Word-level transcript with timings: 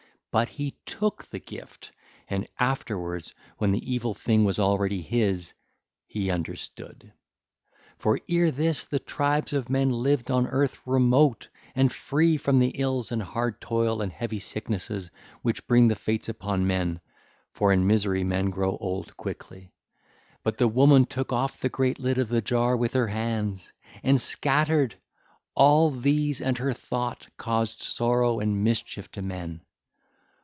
But 0.33 0.47
he 0.47 0.71
took 0.85 1.25
the 1.25 1.39
gift, 1.39 1.91
and 2.29 2.47
afterwards, 2.57 3.33
when 3.57 3.73
the 3.73 3.93
evil 3.93 4.13
thing 4.13 4.45
was 4.45 4.59
already 4.59 5.01
his, 5.01 5.53
he 6.07 6.31
understood. 6.31 7.03
(ll. 7.03 7.09
90 7.09 7.09
105) 7.09 7.95
For 7.99 8.19
ere 8.29 8.49
this 8.51 8.85
the 8.87 8.99
tribes 8.99 9.51
of 9.51 9.69
men 9.69 9.89
lived 9.89 10.31
on 10.31 10.47
earth 10.47 10.79
remote 10.85 11.49
and 11.75 11.91
free 11.91 12.37
from 12.37 12.61
ills 12.61 13.11
and 13.11 13.21
hard 13.21 13.59
toil 13.59 14.01
and 14.01 14.09
heavy 14.09 14.39
sickness 14.39 14.89
which 15.41 15.67
bring 15.67 15.89
the 15.89 15.95
Fates 15.97 16.29
upon 16.29 16.65
men; 16.65 17.01
for 17.51 17.73
in 17.73 17.85
misery 17.85 18.23
men 18.23 18.51
grow 18.51 18.77
old 18.77 19.17
quickly. 19.17 19.73
But 20.43 20.59
the 20.59 20.69
woman 20.69 21.07
took 21.07 21.33
off 21.33 21.59
the 21.59 21.67
great 21.67 21.99
lid 21.99 22.17
of 22.17 22.29
the 22.29 22.41
jar 22.41 22.77
1303 22.77 22.79
with 22.79 22.93
her 22.93 23.07
hands 23.07 23.73
and 24.01 24.21
scattered 24.21 24.95
all 25.55 25.91
these 25.91 26.39
and 26.41 26.57
her 26.57 26.71
thought 26.71 27.27
caused 27.35 27.81
sorrow 27.81 28.39
and 28.39 28.63
mischief 28.63 29.11
to 29.11 29.21
men. 29.21 29.59